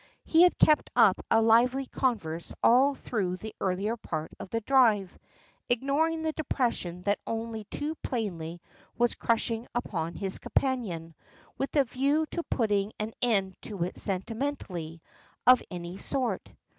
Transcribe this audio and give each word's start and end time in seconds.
He 0.23 0.41
had 0.41 0.57
kept 0.57 0.89
up 0.95 1.23
a 1.29 1.43
lively 1.43 1.85
converse 1.85 2.55
all 2.63 2.95
through 2.95 3.37
the 3.37 3.53
earlier 3.61 3.95
part 3.95 4.31
of 4.39 4.49
their 4.49 4.61
drive, 4.61 5.15
ignoring 5.69 6.23
the 6.23 6.31
depression 6.33 7.03
that 7.03 7.19
only 7.27 7.65
too 7.65 7.93
plainly 8.01 8.63
was 8.97 9.13
crushing 9.13 9.67
upon 9.75 10.15
his 10.15 10.39
companion, 10.39 11.13
with 11.55 11.75
a 11.75 11.83
view 11.83 12.25
to 12.31 12.41
putting 12.41 12.93
an 12.99 13.13
end 13.21 13.61
to 13.61 13.91
sentimentality 13.93 15.03
of 15.45 15.61
any 15.69 15.99
sort. 15.99 16.49